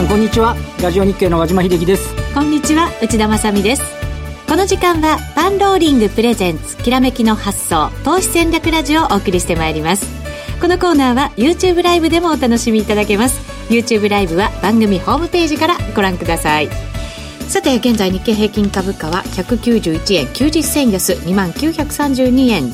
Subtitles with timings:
[0.00, 0.56] さんこんにちは。
[0.82, 2.14] ラジオ日経の和島秀樹です。
[2.32, 3.82] こんにちは内田まさです。
[4.48, 10.06] この時間はパンローリングプレゼンツきらめきの発想投資戦略ラジオをお送りしてまいります。
[10.58, 13.40] このコーナーは YouTube ライブでもお楽しみいただけます。
[13.68, 16.70] YouTube ライブは番組ホームページからご覧ください。
[17.46, 22.72] さて現在日経平均株価は191円90銭安2万932円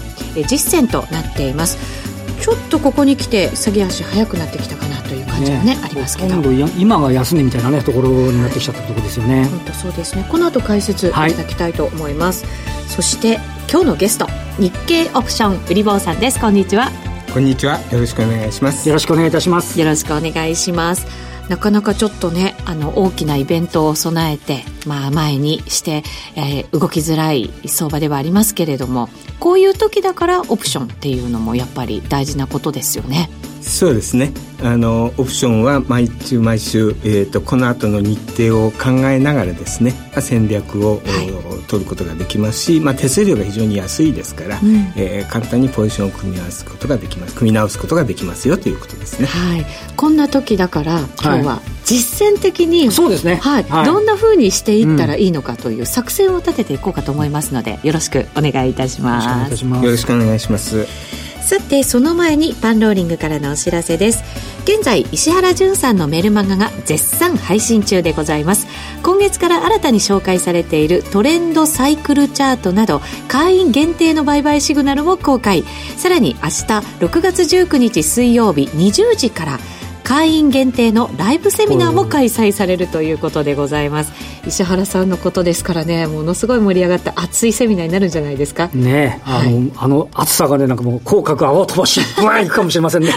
[0.49, 2.06] 実銭となっています。
[2.41, 6.43] ちょっとここに来て下げ足早くなってきたかなという感じがね、ね、ありますけど。
[6.79, 9.45] 今が安値みたいなねところになってきちゃったところですよね。
[9.47, 10.27] 本当そうですね。
[10.31, 11.11] この後解説い。
[11.11, 13.41] ただきたいと思います、はい、そして
[13.71, 14.27] 今日のゲスト
[14.59, 16.41] 日経オプション売り坊さんです。
[16.41, 16.91] こんにちは。
[17.33, 17.81] こんにちは。
[17.93, 18.89] よろしくお願いします。
[18.89, 19.79] よろしくお願いいたします。
[19.79, 26.03] よろしくお願いしますなかなかちょっとねあの大きなイベントを備えて、まあ、前にして、
[26.35, 33.31] えー、動きづらい相場ではありますけれどもこういう時だからオプションっていうのもやっぱり大事なことですよね。
[33.67, 34.33] そうですね。
[34.63, 47.35] あのオプションは毎週毎週、えーと、この後の日程を考えながらですね戦略を、はい、取ることができますし、まあ、手数料が非常に安いですから、うん、えー、簡単にポジションを組み合わすことができます。
[47.35, 49.27] 組み直すことができますよということですね。
[49.27, 59.65] はい、こんな時だから今日は実践的に、はい、そうですね、はい、はい、どんなふうにしていったらいいのかという作戦を立てていこうかと思いますのでよろしくお願いいたします。
[59.65, 61.26] よろしくお願いします。
[61.47, 64.25] さてその前にパンローリングからのお知らせです。
[64.65, 68.67] 現在石原潤さんのメルマガが絶賛配信中でございます。
[69.05, 75.63] 今月から新たに紹介されているトレンドサイクルチャートなど会員限定の売買シグナルも公開。
[75.97, 76.65] さらに明日
[76.99, 79.61] 6月19日水曜日20時から
[80.07, 84.13] 会員限定のライブセミナーも開催されるということでございます。
[84.47, 88.69] 石原さんのことですからねものすごい盛り上がって熱いセミナーになるんじゃないですか？
[88.69, 93.11] ねあのはい、あの暑さがねなんかもう口角泡飛ばしブワーいくかもしれませんね。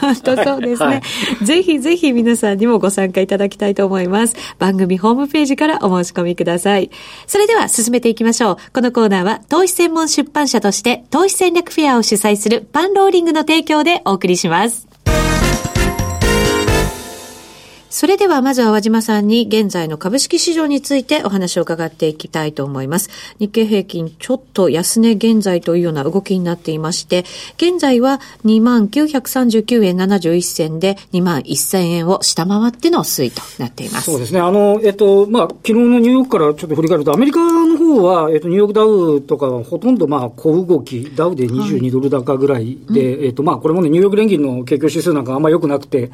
[0.00, 0.94] 本 当そうですね、は
[1.42, 4.36] い、ぜひぜひ皆さんにもご参加いただきたいと思います。
[4.60, 6.92] 番組ホームページからお申し込みください。
[7.26, 8.56] それでは進めていきましょう。
[8.72, 14.87] このコーナーは投資専門出版社として投資戦略フェアを主催するパンローリングの提供でお送りします
[17.90, 23.08] それではまずは和島さんに現在の株式市場についてお話を伺っていきたいと思います。
[23.38, 27.24] 日経平均ちょっと安値現在というような動きになっていまして、
[27.56, 34.10] 現在は2939円71銭で2万1000円を下回っての推移となっています。
[34.10, 34.40] そうですね。
[34.40, 46.10] あの、えっと、まあ、昨日のニューヨークからちょっと振り返ると、アメリカの方は、えっと、ニューヨークダウとかはほとんどまあ、小動き、ダウで22ドル高ぐらいで、はいうん、えっと、まあ、これもね、ニューヨーク連銀の景況指数なんかあんま良くなくて、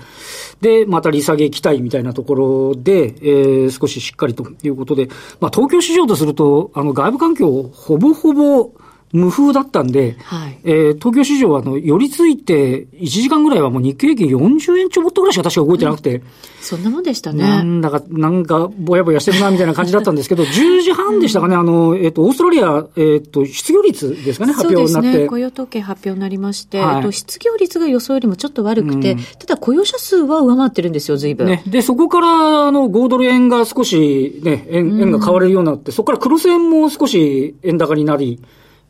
[0.60, 5.08] で、また利下げ期待みたいなところで、えー、少ししっかりということで、
[5.40, 8.72] まあ、東京市場とすると、あの、外部環境、ほぼほぼ、
[9.14, 16.22] 無風だったんで、はい、えー、東京市場はあの、寄り付いて、1時間ぐらいはもう日経平均40円ちょぼっとぐらいしか確か動いてなくて、うん、
[16.60, 17.44] そんなもんでしたね。
[17.44, 25.18] なんだか、なんか、ぼやぼやしてるな、みたいな感じだったんですけど、 10時半でしたかね、あの、えっ、ー、と、オーストラリア、えっ、ー、と、失業率ですかね、発表になって。
[25.20, 31.46] ね、雇用統計発表になりまして、はい、と、失業率が予想よりもちょっと悪くて、うん、ただ雇用者数は上回ってるんですよ、随分。
[31.46, 38.40] ね、で、そこから、あの、5ドル円が少しね、円円が買われるようになって、そこからクロス円も少し円高になり、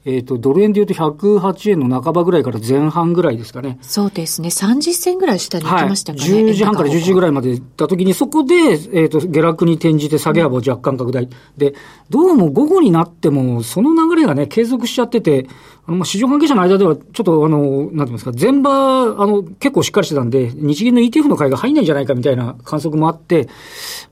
[0.06, 3.78] えっ、ー、と、ドル円でいうと108円の半ばぐらいから前半ぐらいですかね。
[3.80, 4.48] そうですね。
[4.48, 6.32] 30銭ぐらい下に行きましたかね。
[6.34, 11.28] はい、10時半から11時ぐらいまで行った時に、そこで、えっ、ー、と、下落に転じて下げ幅を若干拡大。
[11.56, 11.74] で、
[12.10, 15.46] どうも午後になっても、その流れがね、継続しちゃってて、
[15.86, 23.48] あの、市場関係者の間では、ちょっとあの、なんていうんですか、前場、あの、結構しっかりしてたんで、日銀の ETF の買いが入んないんじゃないかみたいな観測もあって、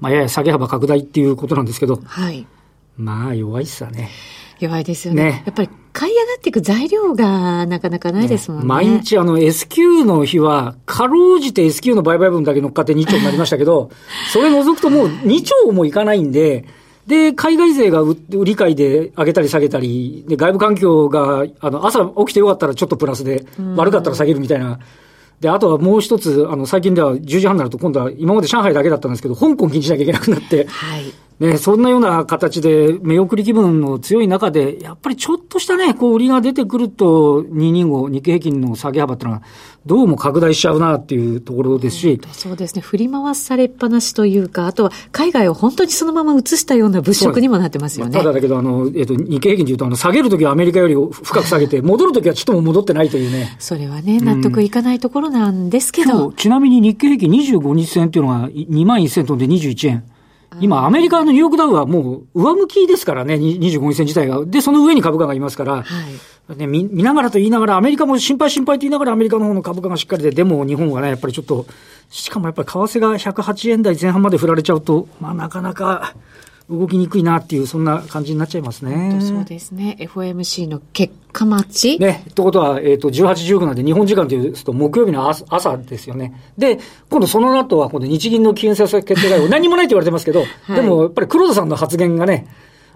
[0.00, 2.46] まあ、やや下げ幅拡大っていうことなんですけど、はい。
[2.96, 4.08] まあ、弱いっすわね。
[4.64, 5.24] 弱いですよね。
[5.24, 8.64] ねやっぱり買い上がっていく材料がなかなかないですもんね。
[8.64, 13.90] ね毎日あの S q の日は、かろうじて S q の売買分だけ乗っかって2兆になりましたけど、
[14.32, 16.64] それ除くともう2兆もいかないんで、
[17.06, 23.44] で、海外勢が売り買いで上げたり下げたり、で、外部環境が、あの、朝起きてよかったらちょっとプラスで、
[23.76, 24.78] 悪かったら下げるみたいな。
[25.40, 31.12] で、あとはもう一つ、あの、最近では10時半になると今度は今まで上海だけだったんですけど、香港禁止しなきゃいけなくなって、はい。
[31.42, 39.42] ね、そんなような形で、目送り気分の強い中で、やっぱりちょっとしたね、こう、売りが出てくると、225、日経平均の下げ幅っていうのは、
[39.84, 42.20] どうも拡大しちゃうなっていうところですし。
[42.30, 42.80] そうですね。
[42.80, 48.12] 振り回されっぱなしというか、あとは海外を本当にそのまま移したような物色にもなってますよね。
[48.16, 53.56] ただだけど、あの、えっ、ー、と、日経平均でいうと、あの、下げるときはアメリカより深く下げて、戻るときはちょっとも戻ってないというね。
[53.58, 56.32] それはね、納得いかないところなんですけど。
[56.32, 60.04] ちなみに日経平均25日線っていうのが2万1000飛んで21円。
[60.62, 64.44] 今、アメリカのニューヨークダウはもう上向きですからね、25日線自体が。
[64.46, 71.66] で、その上に株価がいますから、はいね、見見ながらと言いながら、アメリカも心配心配と言いながら、アメリカの方の株価がしっかりで、でも日本はね、やっぱりちょっと、
[72.10, 76.14] しかもやっぱり為替が108円台前半まで振られちゃうと、まあなかなか、
[76.72, 79.18] 動きにくいなっていう、そんな感じになっちゃいますね。
[79.20, 79.96] そうですね。
[80.00, 82.24] FOMC の結果待ちね。
[82.30, 86.40] ってことは、えっ、ー、と、18、19なんで、日本時間というと木曜日の朝朝ですよね。
[86.56, 86.78] で、
[87.10, 92.46] 今度その後は、今度日銀の金融政策決定会合、 何もないと言われてますけど、はい、でもやっぱり黒田さんの発言がね、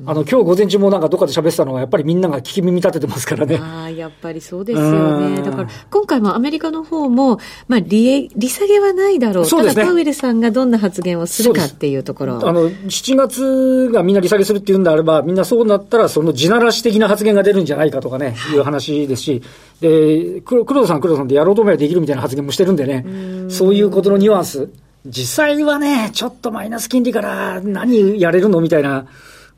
[0.05, 3.59] あの、今日午前中もなんかどっかで喋ってたのは、やっぱりみんなが聞き耳立ててますからね。
[3.63, 5.41] ああ、やっぱりそうですよね。
[5.43, 9.47] だから、今回もアメリカの方も、まあ、利、利下げはないだろう。
[9.47, 9.77] そうですね。
[9.77, 12.47] ただ、パウエルさんがどんな発言をするかっていうところ。
[12.47, 19.43] あの、7月がみんな利下げするっていうんであれば、みんなそうなったら、その地ならし的な発言が出るんじゃないかとかね、いう話ですし、
[19.81, 23.07] で、黒田さん、黒田さんでやろうと思えばできるみたいな発言もしてるんでね、
[23.49, 24.69] そういうことのニュアンス。
[25.07, 29.07] 実際はね、ちょっとマイナス金利から何やれるのみたいな。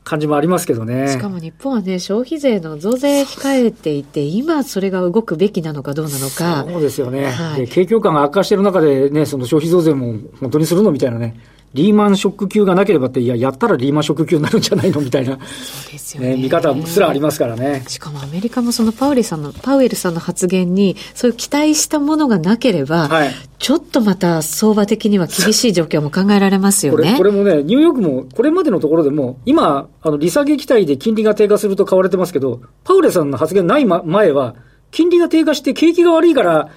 [0.03, 1.09] 感じもありますけどね。
[1.09, 6.65] しかも日本はね、消費税の増税控えていて、今それが動くべきなのかどうなのか。
[6.67, 7.27] そうですよね。
[7.27, 11.39] はい、景況感が悪化している中でね、その消費増税も本当にするのみたいなね。
[11.73, 17.83] リーマンショック級がなければって、いや、やったらリーマンショック級になるんじゃないのみたいな、そうですよね、ね、見方すらありますからね。
[17.87, 23.29] しかもアメリカもそのパウエルさんの、パウエルさんの発言に、そういう期待したものがなければ、はい、
[23.59, 27.15] ちょっとまた相場的には厳しい状況も考えられますよね。
[27.17, 34.55] これこれもね、ニューヨークも、これまでのところでも、今、あの、利下げ期待で金利が低下すると買われてますけど、パウエルさんの発言ない前は、
[34.91, 36.69] 金利が低下して景気が悪いから、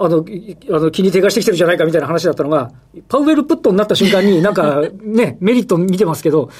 [0.00, 0.24] あの、
[0.70, 2.70] あの、気に低下してきてるじゃないかみたいな話だったのが、
[3.08, 6.50] パウエルプットになった瞬間に、 なんかね、メリット見てますけど、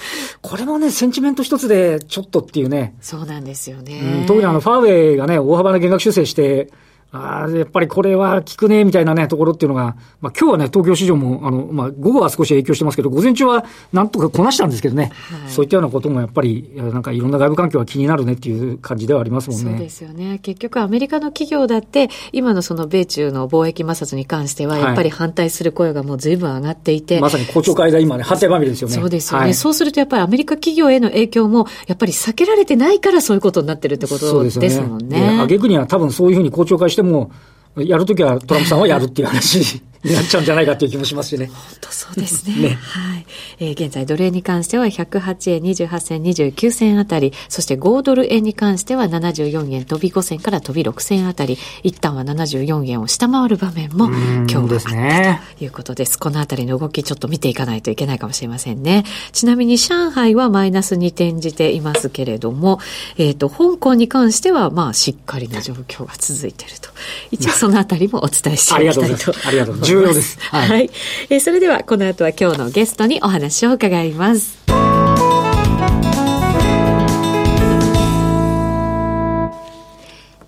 [0.42, 2.96] これもね、センチメント一つでちょっとっていうね。
[3.00, 4.00] そうなんですよね。
[4.22, 6.68] うん、特にあの、ファーウェイがね、大幅な減額修正して、
[7.10, 13.64] ああ、やっぱりこれは効くね、みたいなね、ところっていうのが、まあ今日はね、東京市場も、あの、まあ午後は少し影響してますけど、午前中は
[13.94, 15.10] なんとかこなしたんですけどね、
[15.42, 19.70] はい、そういったようなこともやっぱり、なんかいろんな外部環境は気になるねっていう感じではありますもんね。
[19.70, 20.38] そうですよね。
[20.42, 27.14] 結局アメリカの企業だって、今のその米中の貿易摩擦に関しては、やっぱり反対する声がもう随分上がっていて。
[27.14, 28.94] はい、まさに公聴会が今ね、反対まみれですよね。
[28.94, 35.18] そうですよね、はい、そうするとやっぱりアメリカ企業への影響も、やっぱり避けられてないからそういうことになってるってことですもんね。
[35.20, 35.40] ね。
[35.40, 37.30] 挙句には多分そういうふうに公聴会しても、
[37.76, 39.82] やるときはトランプさんはやるっていう話。
[40.08, 41.46] になっちゃうんじゃないかっていう気もしますしね。
[41.46, 42.56] 本当そうですね。
[42.70, 43.26] ねはい。
[43.60, 56.18] えー、現在ドル円に関しては108円28銭29銭あたり、そして5ドル円に関しては74円飛び5銭から飛び6銭あたり、一旦は74円を下回る場面も今日はあったということです。
[56.18, 59.04] このあたりの動きちょっと見ていかないといけないかもしれませんね。
[59.32, 62.80] ちなみに上海はマイナスに転じていますけれども、
[63.16, 66.90] えっ、ー、と、香港に関してはまあしっかりな状況が続いていると。
[67.30, 69.32] 一応そのあたりもお伝えしていきたいと。
[69.46, 69.97] ありがとうございます。
[70.00, 70.38] 重要です。
[70.40, 70.68] はい。
[70.68, 70.90] はい、
[71.30, 74.58] えー、それでは、この後は今日のゲストにお話を伺います。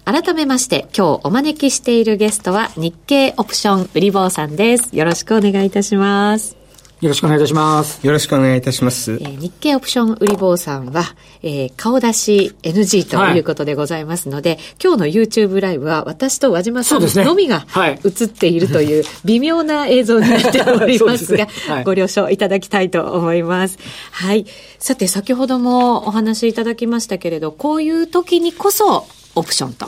[0.04, 4.96] 改めまして、今日お招きしているゲストは日経オプション売り坊さんです。
[4.96, 6.59] よろしくお願いいたします。
[7.00, 8.06] よろしくお願いいたします。
[8.06, 9.12] よろしくお願いいたします。
[9.12, 11.04] えー、日経オプション売り坊さんは、
[11.42, 17.64] えー、顔出し NG ということでございますので、はい、今日の YouTube ライブは私と和島さんのみが
[18.04, 23.78] 映っているという 微妙な映像になっておりますが、すねはい、ご了承いただきたいと思います。
[24.10, 24.44] はい。
[24.78, 29.86] さて、先ほどもお話しいただきましたけれど、こういう時にこそオプションと。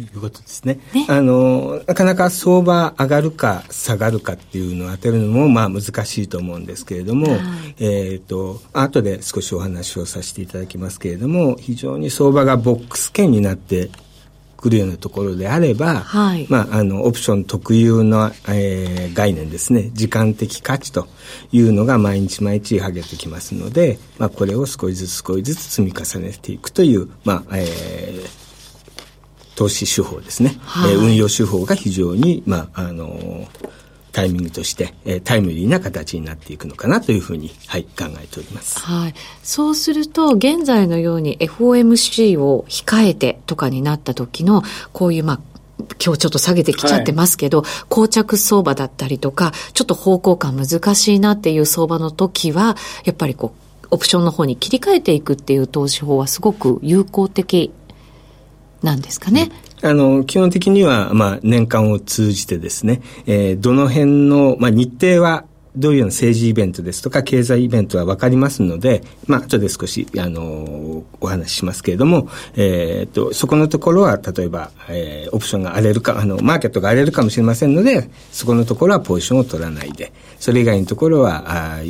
[0.00, 0.80] いうことですね。
[0.92, 1.06] ね。
[1.08, 7.40] あの、なかなか相場上がるか下がるかっていうのを当てるのも、まあ難しいと思うんですけれども、はい、
[7.78, 13.90] えっ、と、後で少しお話をさせていただきますけれども、非常に相場がボックス圏になって
[14.58, 21.06] くるようなところであれば、はい、まあ、あの、オプション特有の、えー、概念ですね、時間的価値と
[21.52, 28.47] いうのが毎日毎日上げてきますので、まあ、これを少しずつ少しずつ積み重ねていくという、まあ、えー、
[29.58, 33.48] 投資手法ですね、はい、えー、運用手法が非常に、まああのー、
[34.12, 38.78] タイミングとして、えー、タイムリーな形になっていくのかなというふうに、はい、考えております。
[38.78, 39.14] はい。
[39.42, 44.62] そうすると、現在のように FOMC を控えてとかになった時の、
[44.92, 45.40] こういう、まあ、
[46.00, 57.72] 今日ちょっと下げてきちゃってますけど、はい、膠着相場だったりとか、ちょっと方向感難しいなっていう相場の時は、やっぱりこう、オプションの方に切り替えていくっていう投資法はすごく有効的
[58.82, 59.50] なんですかね。
[59.82, 65.44] あの、基本的には、まあ、年間を通じてですね、えー、どの辺の、まあ、日程は、
[65.78, 81.80] どういうような政治イベントですとか経済イベントは分かりますので、まあ、後で少し、あの、お話ししますけれども、えっ、と、そこのところは、例えば、えー、オプションが荒れるか、あの、マーケットが荒れるかもしれませんので、そこのところはポジションを取らないで、それ以外のところは、あ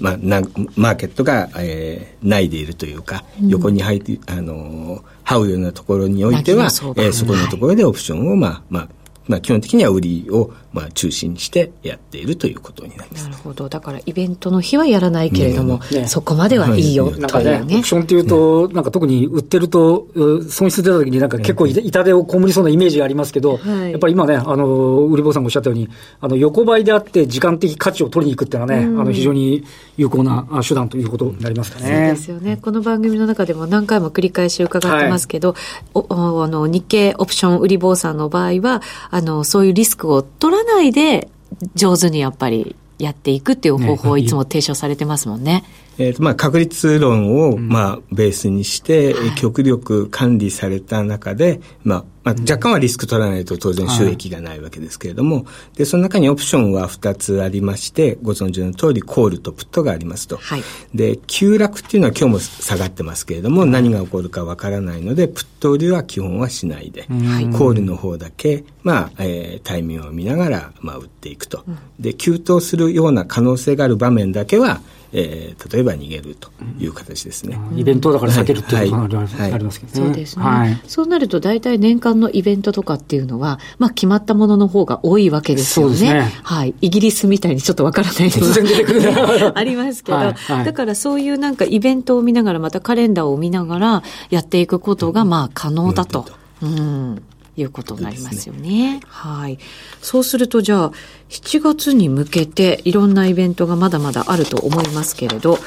[0.00, 0.40] まあ、な
[0.76, 8.88] マーケットが、えー、ないでいるというか、うん、横に入って、あのー、這うようなところにおいては、えー、そこのところでオプションを、まあ、まあ、
[9.28, 13.24] まあ、基本的には売りをまあ中心にしてやっているということになります。
[13.24, 13.68] なるほど。
[13.68, 20.08] だからイベントの日はやらないけれども、ね、そこまではいいよ、なんかね、オプションっていうと、なんか特に売ってると、
[20.48, 25.88] 損失出た時になんか結構痛手を被りそうなイメージがありますけど、はい、やっぱり今ね、あの、売り坊さんがおっしゃったように、
[26.20, 29.64] あの、横ばいであって時間的価値を取りに行くっていうのはね、あの、非常に
[29.96, 31.84] 有効な手段ということになりますかね。
[31.86, 32.58] そうですよね。
[32.60, 35.58] この番組の中でも何回も繰り返し伺ってますけど、はい、
[35.94, 38.82] おあの、日経オプション売り坊さんの場合は、
[39.18, 41.28] あの、そういうリスクを取らないで、
[41.74, 45.64] 上手にやっぱりやっていくっていう方法をいつも提唱されてますもんね。
[45.98, 55.42] えーとまあ、確率論を、まあ、ベースにして、極力管理された中で、まあ、まあ、若干はリスク取らないと当然収益がないわけですけれども、は
[55.74, 60.36] い、で、その中にオプションは2つありまして、ご存知の通りコールとプットがありますと。
[60.36, 60.62] はい、
[60.94, 71.64] で、急落っていうのは今日も下がってますけれども、何が起こるかわからないので、プット売りは基本はしないで、コールの方だけ、まあ、えー、タイミングを見ながら、まあ、売っていくと。
[71.98, 74.80] で、急騰するような可能性がある場面だけは、
[75.12, 79.20] えー、例えば逃げるという形ですね、イベントだから避けるっていうのが
[79.54, 86.14] ありますけどね、そうですね、はい、そうなると大体年間のイベントとかっていうのは、まあ、決まったものの方が多いわけですよね。
[86.14, 90.34] ね、はい、イギリスみたいにちょっとわからないのがありますけど、はい。
[90.34, 96.26] はい、だからそういうなんかイベントを見ながらまたカレンダーを見ながらやっていくことがまあ可能だと。
[96.62, 97.22] うん。
[97.60, 98.94] いうことになりますよね。
[98.94, 99.00] ね。
[99.06, 99.58] はい。
[100.00, 100.92] そうするとじゃあ、
[101.28, 105.58] 7月に向けていろんなイベントがまだまだあると思いますけれど、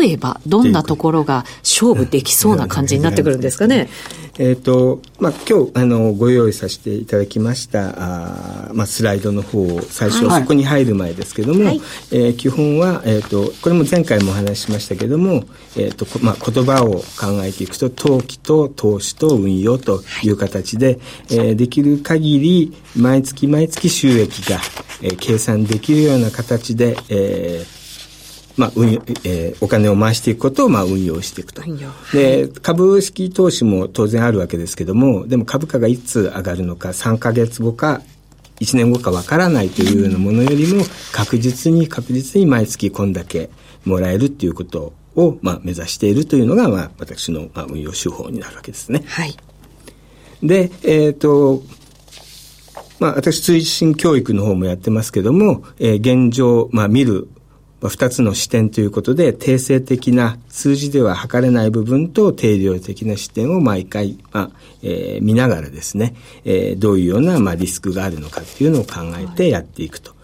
[0.00, 3.88] 例えばどんなところが勝負できそうな感じになってくるんですかね？
[4.38, 11.80] えっ、ー、と、まあ、今日、あの、ご用意させていただきました、あまあ、スライドの方を最初、はい、そこに入る前ですけども、はい、
[12.12, 15.44] えー、基本は、えっ、ー、と、これも前回もお話ししましたけども、
[15.76, 20.98] えっ、と、まあ、言葉を考えていくと、投機と投資と運用という形で、はい、
[21.32, 24.60] えー、できる限り、毎月毎月収益が、
[25.02, 27.82] えー、計算できるような形で、えー、
[28.56, 28.92] まあ、運
[29.24, 31.62] えー、お金を回していくことを、まあ、運用していくと。
[32.12, 38.02] で、株式投資も当然あるわけですけども、でも株価がいつ上がるのか、3か月後か、
[38.60, 43.50] 1年後かわからないというようなものよりも、確実に確実に毎月こんだけ
[43.84, 49.02] もらえるっていうことを、まあ、目指しているというのが、まあ、私の、まあ、運用手法になるわけですね。
[49.06, 49.36] はい。
[50.42, 51.62] で、えっ、ー、と、
[53.02, 57.26] まあ、私、推進教育の方もやってますけども、えー、現状、まあ、見る
[57.82, 64.50] 二つの視点ということで、定性的な数字では測れない部分と定量的な視点を毎回、まあ
[64.84, 70.14] えー、見ながらですね、えー、どういうような、まあ、リスクがあるのかっていうのを考えてやっていくと。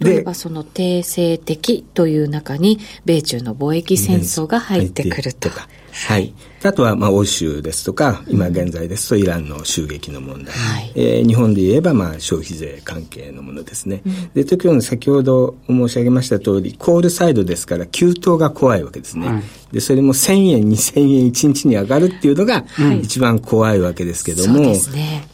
[0.00, 5.50] 例えばその定性的という中に米中の貿易戦争が入ってくると。
[5.92, 6.32] はい。
[6.62, 10.54] あとは、まあ、欧州ですとか、今現在ですとイランの襲撃の問題。
[10.54, 14.02] はい、えー、日本で言えば、まあ、消費税関係のものですね。
[14.04, 19.26] うん、で、時に先ほど申し上げました通り、コールサイドですから、急騰が怖いわけですね。
[19.26, 19.42] はい、
[19.72, 22.66] で、それも1000円、2000円1日に上がるっていうのが、
[23.02, 24.80] 一番怖いわけですけども、はい、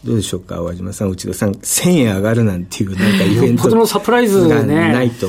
[0.04, 5.28] どうでしょうか、和島さん、内田さん、1000円上がるなんていう、なんかイベント のサプライズがないと、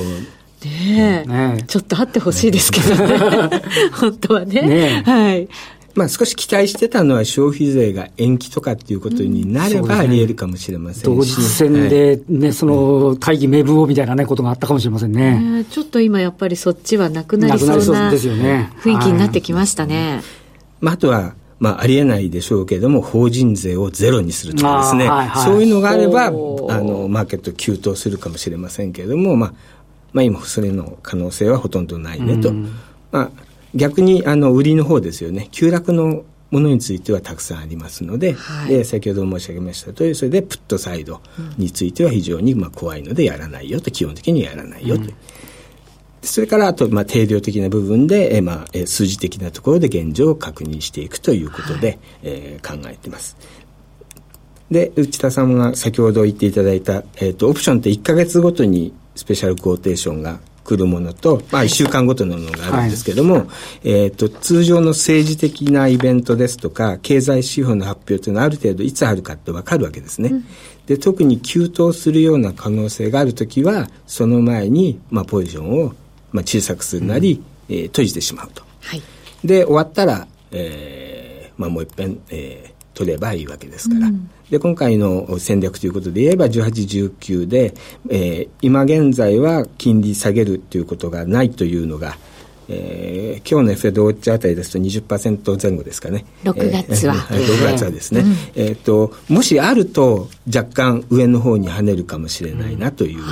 [0.65, 3.61] ねえ、ねちょっとあってほしいですけどね。
[3.93, 4.61] 本当はね。
[4.61, 5.47] ねはい。
[5.93, 15.65] まあ少し期待してたのは消費税が延期とかっていうことになればあり得るかもしれませんし、同日戦でね、その大義名分をみたいなね、ことがあったかもしれませんね。
[15.71, 20.21] ちょっと今やっぱりそっちはなくなりそうな雰囲気になってきましたね。
[20.81, 29.53] まああとは、まあ、ありえないでしょうけれども、法人税をゼロにするとかですね、はいはい、そういうのがあれば、あの、マーケット急騰するかもしれませんけれども、まあ、
[30.13, 32.51] まあ今、それの可能性はほとんどないねと。
[33.11, 33.31] まあ、
[33.75, 41.21] 逆にあの売りの方ですよね急落のものについてはたくさんありますのではい、で先ほど申し上げましたとおりそれでプットサイド
[41.57, 45.03] については非常にまあ怖いのでやらないよと基本的にやらないよと。
[45.03, 45.13] うん、
[46.21, 53.35] それからあと、まあ、定量的な部分で、えまあ、数字的なところで現状を確認していくということで、はい、えー、考えています。
[54.71, 63.47] で、内田さんが先ほど言っていただいた、えっ、ー、と、オプションって1か月ごとにスペシャルクォーテーションが来るものと、まあ、1週間ごとのものがあるんですけども、はい、
[63.85, 70.29] えーと、通常の政治的なイベントですとか経済指標の発表というのはある程度いつあるかって分かるわけですね。
[70.29, 70.45] うん、
[70.85, 75.93] で特に急騰するような可能性があるときはその前に、まあ、ポジションを、
[76.33, 78.63] まあ、小さくするなり、うん、えー、閉じてしまうと。
[78.81, 79.01] はい、
[79.45, 84.07] で終わったら、えーまあ、もう一遍、えー、取ればいいわけですから。
[84.07, 87.73] うん、で、今回の戦略ということで言えば、18、19で、
[88.09, 92.17] えー、今現在は金利下げるということがないというのが、
[92.69, 96.25] えー、今日の FED ウォッチあたりですと20%前後ですかね。
[96.43, 97.15] 6月は。
[97.31, 98.21] えー、6月はですね。
[98.21, 103.23] うん、えっ、ー、と、もしあると若干上の方に跳ねるかもしれないなという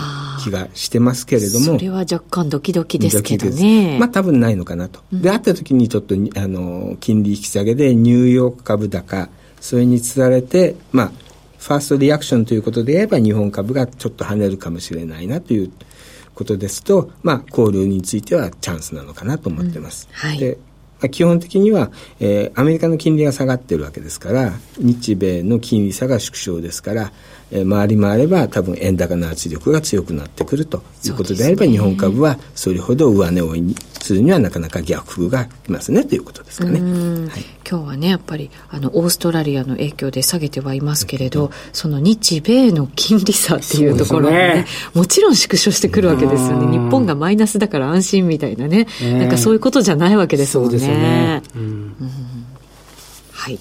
[0.43, 1.65] 気がしてますけれども。
[1.65, 3.97] それは若干ドキドキですけどね。
[3.99, 5.01] まあ多分ないのかなと。
[5.11, 9.29] で、あった時にちょっと、あの、金利引き下げでニューヨーク株高、
[9.65, 11.11] それにつられて、まあ、
[11.57, 15.71] ファーストリアクションということで言えば日本株がちょっと跳ねるかもしれないなという
[16.35, 20.07] ことですと、まあ、交流についてはチャンスなのかなと思ってます。
[20.11, 20.59] うん、はい、で
[20.99, 27.11] まあ、基本的には、えー、アメリカの金利が下がってるわけですから日米の金利差が縮小ですから、
[27.51, 33.55] えー、回り回れば多分円高の圧力が強くなってくるということであれば、ね、日本株はそれほど上値を
[34.01, 46.71] するにはなかなか逆風がきますねということですかね、はい、今日はねやっぱりあのオーストラリアの影響で下げてはいますけれど、その日米の金利差っていうところがね、ね、もちろん縮小してくるわけですよね。
[46.71, 50.77] 日本がマイナスだから安心みたいなね、なんかそういうことじゃないわけですもんね。
[50.77, 51.95] そうですよね、うん、
[53.31, 53.59] はい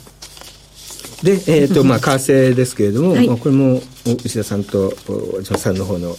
[1.23, 3.83] で、えっ、ー、と、まあ、 為替ですけれども、はい、まあ、これも、
[4.25, 6.17] 牛田さんと、ジョンさんの方の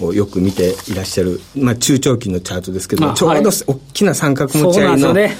[0.00, 5.36] をよく見ていらっしゃる、まあ、中長期のチャートですけども、ちょうど大きな三角持ち合いの、ね、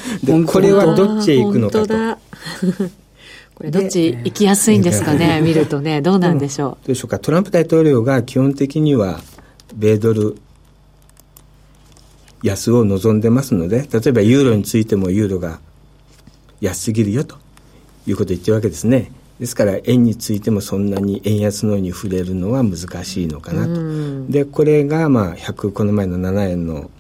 [0.47, 1.95] これはどっちへ行くのかと。
[3.55, 6.71] これどっち行きやすいんですかね、見るとね、どうなんでしょう。
[6.71, 9.21] どうでしょうか、トランプ大統領が基本的には、
[9.77, 10.37] 米ドル
[12.43, 15.61] 安を望んでますので、例えばユーロについてもユーロが
[16.61, 17.37] 安すぎるよと
[18.07, 19.13] いうことを言ってるわけですね。
[19.43, 24.31] ですから円についてもそんなに円安のように触れるのは難しいのかなと。
[24.31, 26.91] でこれがまあ100この前の7円の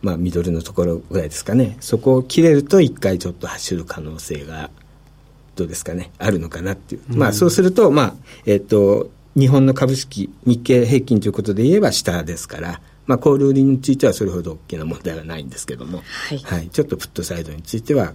[0.00, 1.76] まあミドルのところぐらいですかね。
[1.80, 4.70] そこを切れると一回ちょっと走る可能性が
[5.56, 6.12] どうですかね。
[6.18, 8.14] あるのかなっていう、まあそうするとまあ
[8.46, 12.80] えっ、ー、と日本の株式日経平均ということで言えば下ですから。
[13.04, 18.14] まあ、コール売りについてはそれほど大きな問題はないんですけども、はい、はい、ちょっとプットサイドについては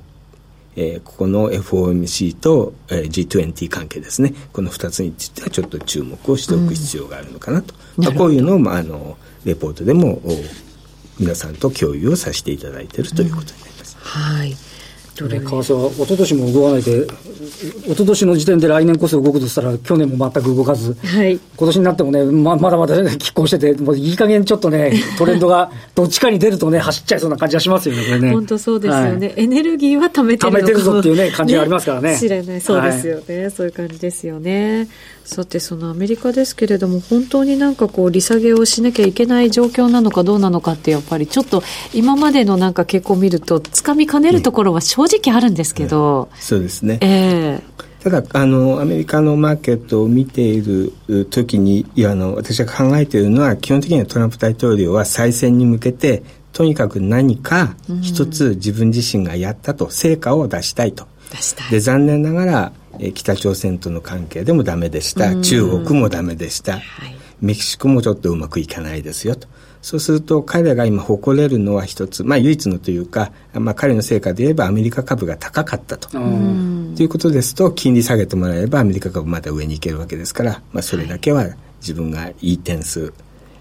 [0.78, 4.34] えー、ここの FOMC と、えー、G20 関係ですね。
[4.54, 10.22] この2つについてはちょっと注目をしておく必要があるのかなと、うん、まあ、こういうのを、まあ、あのレポートでも
[11.20, 13.98] 皆さんと共有をさせていただいているということになります。
[14.00, 14.67] うん、はい
[15.26, 17.08] 為替は一昨年も動かないで、
[17.86, 28.32] 一昨年の時点で来年こそ動くとしたら、去年も全く動かず、はい、今年になってもね、ままだまだ、ね、拮抗してて、もういい加減ちょっとね、トレンドがどっちかに出るとね、走っちゃいそうな感じがしますよね、これね。
[28.32, 32.18] 本当そうですよね、はい、エネルギーは貯めてる貯めてるぞっていうね、感じがありますからね。
[32.20, 34.88] 知らない、そうですよね、はい、そういう感じですよね。
[35.24, 46.30] さて、そのアメリカですけれども、本当になんかこう、利下げをしなきゃいけない状況なのかどうなのかって、やっぱりちょっと、今までのなんか傾向を見ると、つかみかねるところは正直あるんですけど。
[46.40, 47.00] そうですね。
[47.02, 50.94] えーただあのアメリカのマーケットを見ている
[51.26, 61.06] 時にいやあの私が考えているのは基本的にはトランプ大統領は再選に向けてとにかく何か一つ自分自身がやったと成果を出したいと。
[61.70, 66.84] で残念ながらえ北朝鮮との関係でもダメでした、中国もダメでした、はい、
[67.42, 69.48] メキシコもちょっとうまくいかないですよと。
[69.82, 76.10] そうすると彼らが今誇れるのは一つ、まあ唯一のというか、まあ彼の成果で言えばアメリカ株が高かったと。
[76.10, 81.48] ということですと、金利下げてもらえればアメリカ株まだ上に行けるわけですから、まあそれだけは
[81.80, 83.14] 自分がいい点数、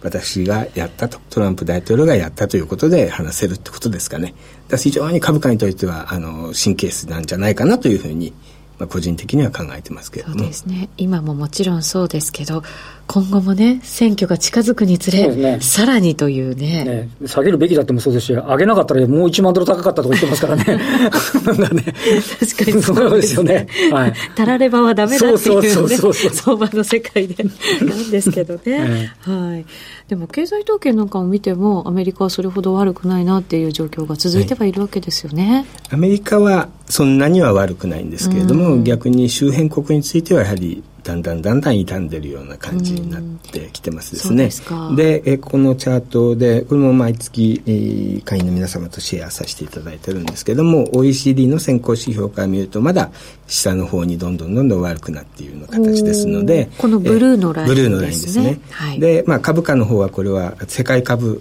[0.03, 4.35] 私がやったと、トランプ大統領がやったということで話せるってことですかね。
[4.69, 8.33] だ非常に株価にとっては、あの、神経質なんじゃないかなというふうに
[8.79, 12.63] まあ、個人的には考えてますけどそうですね今ももちろんそうですけど
[13.07, 16.85] 今後もね選挙が近づくにつれ、ね、さらにというね。
[17.21, 20.65] ね下げるべきだってもそうですし上げなかったらもう1万ドル高かったとか言ってますからね。
[20.67, 21.95] ね。
[22.41, 27.45] 確かにそうですよね、はい、たらればはダメだっていうね相場の世界で。
[27.83, 29.65] なんですけどね、はい。
[30.09, 44.51] でも経済統計なんかを見てもアメリカはそれほど悪くないなっていう状況が続いてはいるわけですよね、はい、アメリカはそんなには悪くないんですけれども、逆に周辺国についてはやはりだんだんだんだん傷んでるような感じになってきてますですね。
[44.97, 53.11] でえこのチャートでこれも毎月、えー、会員の皆様とシェアさせていただいてるんですけども OECD の先行指標から見るとまだ
[53.47, 58.59] 下の方にどんどんどんどん悪くなっているような形ですのでこのブルーのライン、ブルーのラインですね。
[58.71, 61.41] はい、で、まあ、株価の方はこれは世界株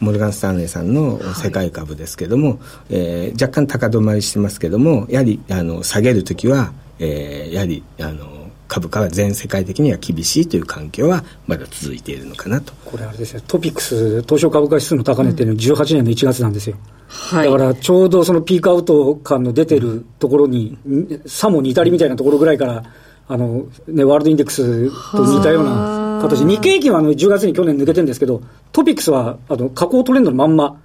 [0.00, 2.58] モルガン・スタンレーさんの世界株ですけども、はい、
[2.90, 8.37] えー、若干高止まりしてますけどもやはりあの下げる時は、えー、やはりあの
[8.68, 16.76] 株価は全世界的には厳しいという環境はまだ続いているのかなとこれあれですねトピックス東証株価指数の高値っていうのは18年の1月なんですよ、
[17.08, 20.78] はい、だからちょうどそのピークアウト感の出てるところに、
[21.26, 22.84] さも似たりみたいなところぐらいから
[23.28, 26.44] あの、ね、ワールドインデックスと似たような形。
[26.44, 30.80] 日経平均はあの10月に去年抜けてるんですけど、トピックスはあの下降トレンドのまんま、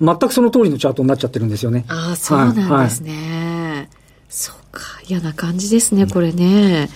[0.00, 1.84] 全くその通りのチャートになっちゃってるんですよね。
[1.88, 3.12] ああ、そうなんですね。
[3.12, 3.88] はいはい、
[4.28, 6.88] そうか、嫌な感じですね、これね。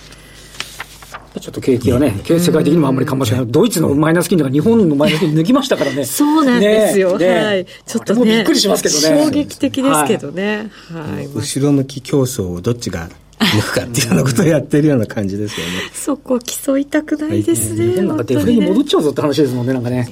[1.39, 3.47] ちょっと景気はね、世界的にもあんまりかもしれない。
[3.47, 6.03] ドイツのマイナス金利が日本のマイナス金利抜きましたからね。
[6.05, 7.17] そうなんですよ。
[7.17, 7.65] ね、はい。
[7.85, 8.37] ちょっとね。
[8.37, 9.25] びっくりしますけどね。
[9.25, 10.71] 衝撃的ですけどね。
[10.91, 11.27] はい。
[11.27, 15.73] 後ろ向き競争をどっちが抜くかっていうようなことをやってるような感じですよね。
[15.93, 17.87] そこ競いたくないですね。
[17.87, 20.07] はい、なんかデフレに戻っちゃうぞって話ですもんね、なんかね。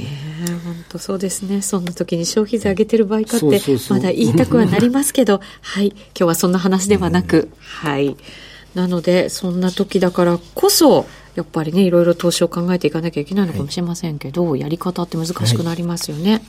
[0.64, 1.62] 本当そうですね。
[1.62, 5.88] そんな時に消費税上げてる場合かって、まだ言いたくはなりますけど、はい。
[5.88, 8.16] 今日はそんな話ではなく、はい。
[8.78, 16.34] なので、そんな時だからこそ、やっぱりね、いろいろ投資を考えていかなきゃいけないのかもしれませんけど、はい、やり方って難しくなりますよね。
[16.34, 16.42] はい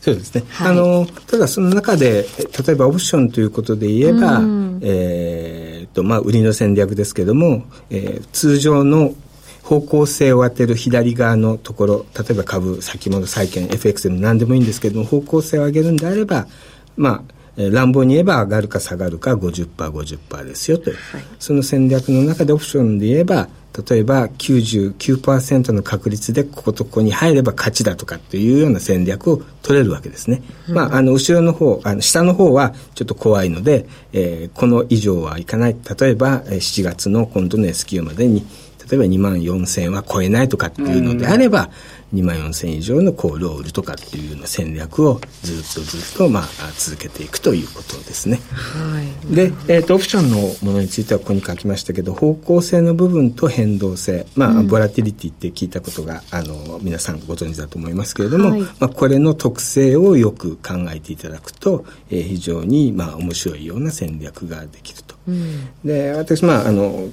[0.00, 2.24] そうですね、はい、あのただその中で
[2.66, 9.14] 例えばオプションということで言えば、うん、えー、とまあ、売りの戦略ですけども、えー、通常の
[9.62, 16.48] 方向性を当てる左側のところ例えば株先物債券 FX でも何でもいいんですけども方向性を上げるんであれば
[16.96, 23.48] まあ乱暴に言えば上がるか下がるか 50%50% 50%ですよという、はい、その戦略の中でオプションで言えば
[23.88, 30.42] 例えば99%の確率でこことここに入れば勝ちだとかっていうような戦略を取れるわけですね。
[30.68, 35.76] うん、まあ、あの、後ろの方、あの、下の方はちょっと怖いので、えー、この以上はいかない。
[36.00, 38.44] 例えば、7月の今度の S q までに、
[38.90, 41.68] 例えば2万4000は超えないとかっていうのであれば、うん
[42.14, 48.40] 2万4000以上のコールを売るとかっていうような戦略をずっとずっと、まあ、続けていくということですね。
[48.52, 65.14] はい、で、えーと、オプションのものについてはここに書きましたけど方向性の部分と変動性、まあ、うん、ボラティリティって聞いたことがあの皆さんご存知だと思いますけれども、はい、まあ、これの特性をよく考えていただくと、えー、非常に、まあ、面白いような戦略ができると。
[65.28, 67.08] うん、で私、まああの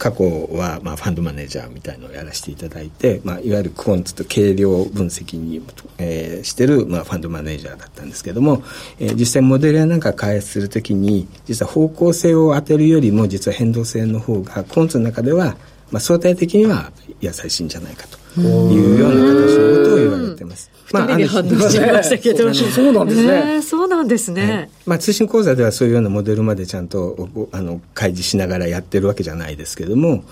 [0.00, 5.62] 過去は、まあ、ファンドマネージャーみたいのをやらせていただいて、まあ、いわゆるクオンツと計量分析に、
[5.98, 8.62] えー、してる、まあ、ファンドマネージャーだったんですけども、
[8.98, 15.58] えー、実際モデルやなんか開発するときに実は方向性を当てるよりも実は変動性の方がクオンツの中では、
[15.90, 18.19] まあ、相対的には優しいんじゃないかと。
[18.38, 20.70] いうような形のことを言われてます。
[20.92, 23.62] まあ、人で反応しましたけど、 そうなんですね。
[23.62, 24.42] そうなんですね。
[24.42, 30.24] はい、まあ、通信講座ではそういうようなモデルまでちゃんとあの開示しながらやってるわけじゃないですけれども、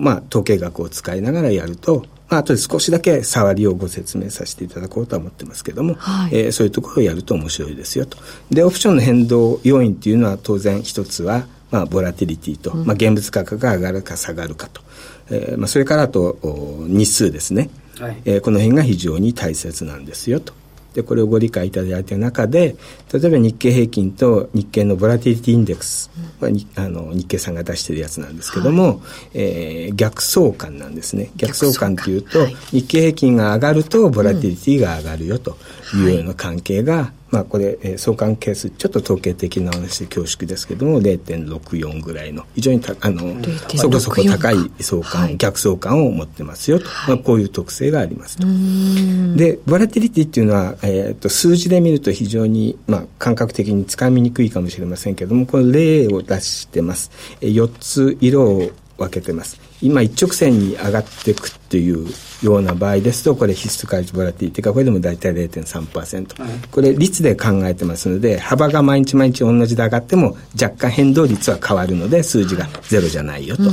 [0.00, 8.18] まあ、統計学を使いながらやると、まあ後で少しだけ触りをご説明させていただこうとは思ってますけども、はい、えー、そういうところをやると面白いですよと。
[8.50, 14.80] で、オプションの変動要因っていうのは当然一つは、まあ、ボラティリティと、うん、まあ、現物価格が上がるか下がるかと。
[15.30, 16.38] えーまあ、それからあと
[16.88, 17.70] 日数ですね。
[17.98, 20.54] はい、えー、この辺が非常に大切なんですよと。
[20.94, 22.74] でこれをご理解いただいた中で
[23.12, 26.10] 例えば日経平均と日経のボラティリティインデックス、
[26.40, 28.98] うん、あの日経さんが出してるやつなんですけども、はい、
[29.34, 31.30] えー、逆相関なんですね。
[31.36, 31.92] 逆相関。
[31.92, 35.56] っていうと、はい、日経平均が上がるとボラティリティが上がるよと
[35.94, 43.20] いうような関係がまあ、これ、えー、相関係数ちょっと統計的な話で恐縮ですけども0.64ぐらいの非常にたあの
[43.76, 48.46] そこそこ高い相関、はい、逆相関を持ってますよと、はい、まあ、こういう特性がありますと。
[49.36, 57.10] でボラティリティっていうのは、えーと、数字で見ると非常に、まあ、感覚的につかみにくいかもしれませんけどもこれ例を出してます。
[57.40, 59.69] えー、4つ色を分けてます。
[59.82, 62.06] 今一直線に上がっていくっていう
[62.42, 73.70] ような場合ですとこれ必須開示ボラティティかこれでも大体0.3%、はい、これ率で考えてますので幅が毎日毎日同じで上がっても若干変動率は変わるので数字がゼロじゃないよと、うん、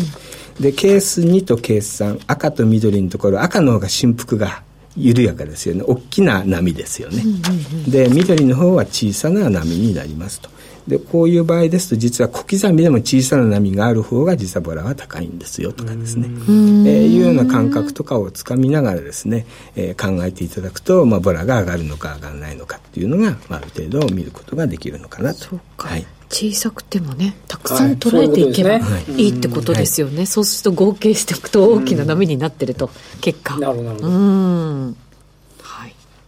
[0.62, 4.64] でケース2とケース3赤と緑のところ赤の方が振幅が
[4.96, 5.84] 緩やかですよね。
[5.86, 10.50] 大きな波ですよね、うんうんうん、で緑の方は小さな波になりますと
[10.88, 19.46] でこういう場合ですと実は小刻みでも小さな波がある方が実はボラは高いんですよとかですね、えー、いうような感覚とかをつかみながらですね、
[19.76, 25.40] えー、考えていただくと、まあ、ボラが上がるのか上がらないのかっていうのが、まあ、ある程度見ることができるのかなと。
[25.40, 26.06] そうか、はい。
[26.30, 29.38] 小さくてもねたくさん捉えていけばいい。
[29.38, 32.90] ってことですよね、はい、そうすると合計していくと大きな波になってると、
[33.22, 33.58] 結果。
[33.60, 34.08] なるほど。
[34.08, 34.98] うん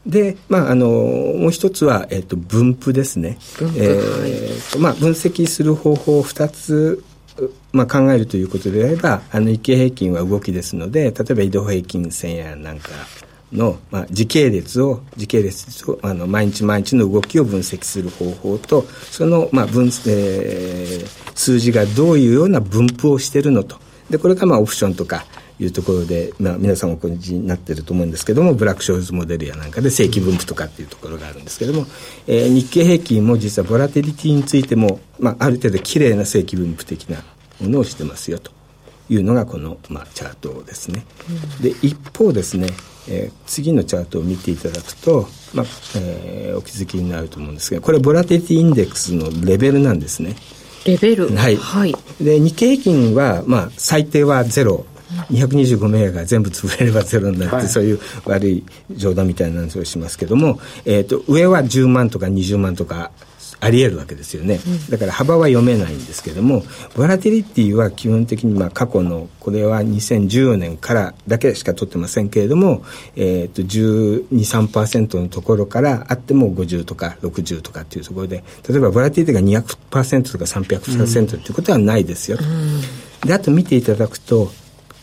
[0.09, 3.37] で、まあ、あのもう一つは、えーと、分布ですね。
[3.77, 4.01] え
[4.79, 7.03] まあ、分析する方法を2つ
[7.71, 12.89] まあ、考えるということであればあの日経平均は動きですので例えば移動平均線やなんか
[13.53, 23.77] の、まあ、時系列を時系列をあの毎日毎日の動きを分析する方法とその、まあ分えー、数字がどういうような分布をしているのと
[24.09, 25.25] でこれがまあオプションとか
[25.59, 31.85] いうところで、まあ、皆さんお感じになってると思うんですけどもブラック・ショーズモデルやなんかで正規分布とかっていうところがあるんですけども、
[32.27, 37.23] えー、日経平均も実はボラティリティについても、まあ、ある程度綺麗な正規分布的な
[37.59, 38.51] ものをしてますよと
[39.09, 41.03] いうのがこの、まあ、チャートですね。
[41.61, 42.67] で一方ですね、
[43.09, 45.65] えー、次のチャートを見ていただくと、まあ
[45.97, 50.35] えー、お気づきになると思うんですがこれボラティティインデックスのレベルなんですね。
[50.85, 54.85] レベルはい、はい、で日経平均は、まあ、最低はゼロ
[55.31, 63.11] 225銘柄が全部潰れればゼロになって、はい、そういう悪い冗談みたいな話をしますけども、えーと上は10万とか20万とか
[63.61, 66.63] あり得るわけですよね、だから幅は読めないんですけども
[66.95, 72.83] ボラティリティは基本的にまあ過去のこれは2014年からだけしか取ってませんけれども、
[73.17, 84.51] えー、と123%のところからあっても50とか60とかっていうところで例えばボラティリティが200%とか300%っていうことはないですよ、うん、であと見ていただくと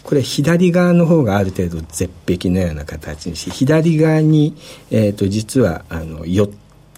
[0.06, 4.54] これ左側の方がある程度絶壁のような形にし左側に、
[4.92, 6.48] えー、と実はあの4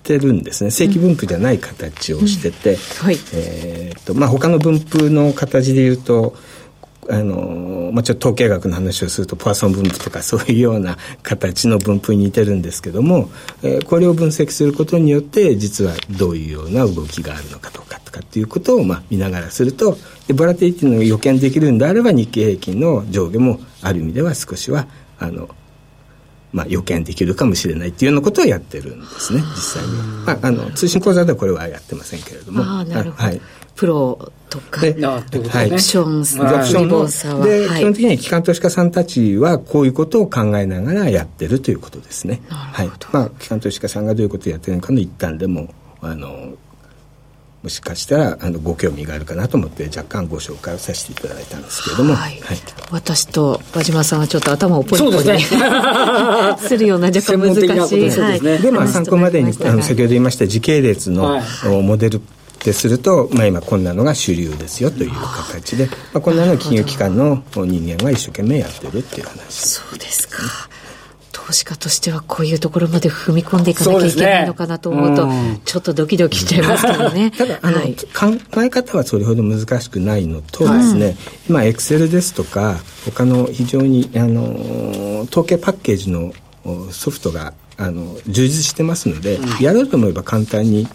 [0.08, 0.70] てるんですね。
[0.70, 3.16] 正規分布じゃない形をしてて、はい。
[3.34, 6.34] えーとまあ、他の分布の形でいうと
[7.10, 13.30] あのまあ、ちょっと統計学の話をするとポアソン分布とかそういうような形の分布に似てるんですけども、
[13.62, 24.86] えー、これを分析することによって実はどういうような動きがあるのかとかとかっていうことをまあ見ながらするとでボラティリティの予見できるんであれば日経平均の上下もある意味では少しは
[25.18, 25.48] あの
[26.52, 29.96] まあ、予見できるかもしれないっていうようなことをやってるんですね実際に。
[29.98, 32.62] は、まあ、あの通信講座ではこれはやってませんけれども。
[32.62, 33.40] あなるほど、はい、
[33.74, 42.40] プロとかで、はい、ションオプションので、基本的には機関投資家さんたちはこういうことを考えながらやってるということですね。
[42.48, 42.90] はい。
[43.12, 46.54] まあ、機関投資家さんがどういうことをやってるのかの一端でもあの
[47.62, 52.58] もしかしたらあのご興味があるかなと思って若干ご紹介をさせていただいたんですけれども、はい、はい、
[52.92, 55.38] 私と和島さんはちょっと頭をポリポリす,、ね、
[56.58, 58.10] するような若干難しい。
[58.20, 61.42] はい、でまあ参考までにあの先ほど言いました時系列の、はい、
[61.82, 62.20] モデルっ
[62.60, 69.68] てすると、まあ、今こんなのが主流ですよという形で、まあ、こんなの金融機関の人間が一生懸命やってるっていう話。
[69.68, 70.42] そうですか
[71.48, 75.26] 投資家としてはこういうところまで踏み込んでいかなきゃいけないのかなと思うと、
[75.64, 77.30] ちょっとドキドキしちゃいますけどね。
[77.38, 81.16] ただ、あの、はい、考え方はそれほど難しくないのとですね、はい、
[81.48, 86.34] 今、エクセルですとか、他の非常に、あの、統計パッケージの
[86.90, 90.86] ソフトがあの充実してますので、うん、やろうと思えば簡単に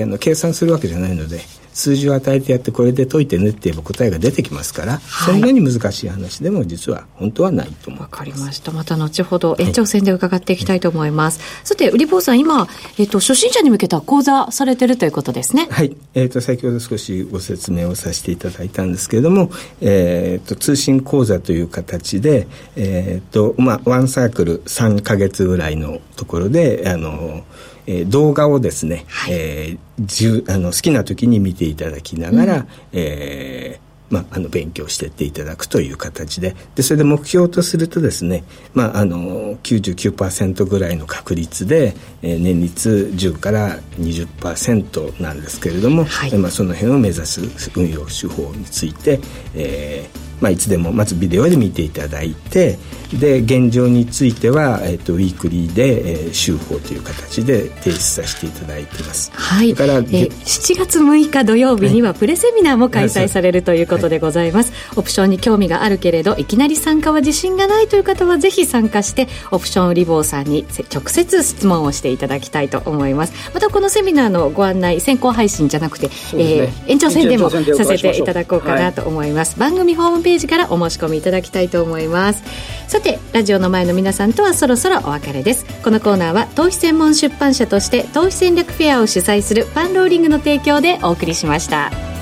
[0.00, 1.40] あの計算するわけじゃないので
[1.78, 5.00] 数字を与えてやってこれで解いてねって言えば答えが出てきますから、はい、
[5.32, 8.10] そんなに難しい話でも実は本当はないと思います。
[8.10, 8.72] わかりました。
[8.72, 11.38] また後ほど延長戦で伺っていきたいと思います。
[11.38, 12.66] はい、さて、売り坊さん今、
[12.98, 15.68] えっ、と、初心者に向けた講座されてるということですね。
[15.70, 15.96] はい。
[16.14, 27.44] えっ、ー、と、先ほど少しご説明をさせていただいたんですけれども、えっ、ー、と、通信講座という形で、えっ、と、まあ、ワンサークル3か月ぐらいのところで、あの、
[27.88, 47.42] えー、動画をですね、はい、えー、あの好きな時に見ていただきながら、うん、えーまあ、あの勉強していっていただくという形ででそれで目標とするとですね、まあ、あの99%ぐらいの確率で、えー、年率10から20%なんですけれども、はい、まあ、その辺を目指す
[47.76, 49.20] 運用手法について、
[49.54, 52.78] えーまあ、いつでもまずビデオで見ていただいて
[53.16, 59.30] で現状については、えーと、ウィークリーで、えー、週報という形で提出させていただいています。
[59.32, 59.74] はい。
[59.74, 64.72] から、えー、7月6日土曜日にはプレセミナーも開催されるということでございます。
[64.72, 73.32] はい、オプションに興味があるけれどいきなり参加は自信がないという方はぜひ参加してオプション売り坊さんに直接質問をしていただきたいと思います。
[73.54, 79.58] またこのセミナーのご案内先行配信じゃなくて、ねえー、延長戦でもさせていただこうかなと思います。
[79.58, 82.42] はい、番組ホームページからお申し込みいただきたいと思います。
[82.86, 85.64] さてラジオの前の皆さんとはそろそろお別れです。
[85.82, 92.17] このコーナーは投資専門出版社として投資戦略フェアを主催するパンローリングの提供でお送りしました。